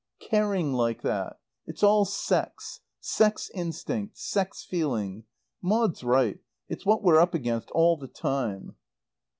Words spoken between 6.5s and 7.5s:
It's what we're up